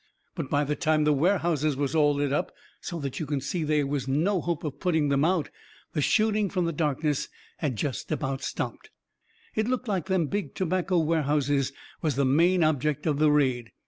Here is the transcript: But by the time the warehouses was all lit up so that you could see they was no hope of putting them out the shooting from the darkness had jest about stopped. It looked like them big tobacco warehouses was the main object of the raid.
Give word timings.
But 0.33 0.49
by 0.49 0.63
the 0.63 0.75
time 0.75 1.03
the 1.03 1.13
warehouses 1.13 1.77
was 1.77 1.93
all 1.93 2.15
lit 2.15 2.33
up 2.33 2.51
so 2.81 2.97
that 3.01 3.19
you 3.19 3.27
could 3.27 3.43
see 3.43 3.63
they 3.63 3.83
was 3.83 4.07
no 4.07 4.41
hope 4.41 4.63
of 4.63 4.79
putting 4.79 5.09
them 5.09 5.23
out 5.23 5.51
the 5.93 6.01
shooting 6.01 6.49
from 6.49 6.65
the 6.65 6.71
darkness 6.73 7.29
had 7.57 7.75
jest 7.75 8.11
about 8.11 8.41
stopped. 8.41 8.89
It 9.53 9.67
looked 9.67 9.87
like 9.87 10.07
them 10.07 10.25
big 10.25 10.55
tobacco 10.55 10.97
warehouses 10.97 11.71
was 12.01 12.15
the 12.15 12.25
main 12.25 12.63
object 12.63 13.05
of 13.05 13.19
the 13.19 13.29
raid. 13.29 13.73